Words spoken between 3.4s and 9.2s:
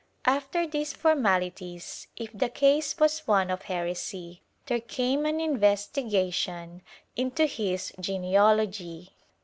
of heresy, there came an investigation into his genealogy.